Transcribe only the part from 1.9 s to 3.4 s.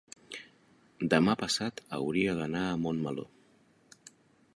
hauria d'anar a Montmeló.